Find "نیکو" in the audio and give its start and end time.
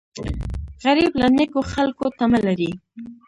1.37-1.61